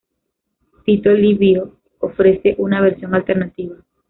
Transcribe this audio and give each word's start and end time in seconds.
Tito 0.83 1.11
Livio 1.13 1.75
ofrece 1.99 2.55
una 2.57 2.81
versión 2.81 3.13
alternativa. 3.13 3.75